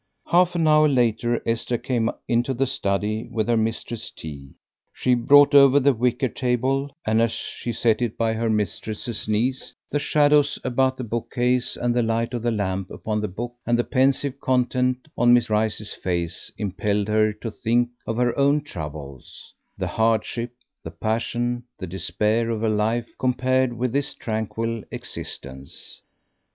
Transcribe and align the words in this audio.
Half 0.29 0.55
an 0.55 0.67
hour 0.67 0.87
later 0.87 1.43
Esther 1.47 1.77
came 1.77 2.09
into 2.27 2.55
the 2.55 2.65
study 2.65 3.29
with 3.31 3.47
her 3.47 3.55
mistress's 3.55 4.09
tea. 4.09 4.55
She 4.91 5.13
brought 5.13 5.53
over 5.53 5.79
the 5.79 5.93
wicker 5.93 6.27
table, 6.27 6.89
and 7.05 7.21
as 7.21 7.31
she 7.31 7.71
set 7.71 8.01
it 8.01 8.17
by 8.17 8.33
her 8.33 8.49
mistress's 8.49 9.27
knees 9.27 9.75
the 9.91 9.99
shadows 9.99 10.57
about 10.63 10.97
the 10.97 11.03
bookcase 11.03 11.77
and 11.77 11.93
the 11.93 12.01
light 12.01 12.33
of 12.33 12.41
the 12.41 12.49
lamp 12.49 12.89
upon 12.89 13.21
the 13.21 13.27
book 13.27 13.53
and 13.63 13.77
the 13.77 13.83
pensive 13.83 14.39
content 14.39 15.07
on 15.15 15.33
Miss 15.35 15.51
Rice's 15.51 15.93
face 15.93 16.51
impelled 16.57 17.07
her 17.07 17.31
to 17.33 17.51
think 17.51 17.89
of 18.07 18.17
her 18.17 18.35
own 18.39 18.63
troubles, 18.63 19.53
the 19.77 19.85
hardship, 19.85 20.51
the 20.83 20.89
passion, 20.89 21.65
the 21.77 21.85
despair 21.85 22.49
of 22.49 22.61
her 22.63 22.69
life 22.69 23.11
compared 23.19 23.71
with 23.71 23.93
this 23.93 24.15
tranquil 24.15 24.81
existence. 24.89 26.01